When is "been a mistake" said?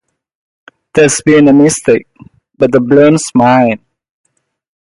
1.23-2.07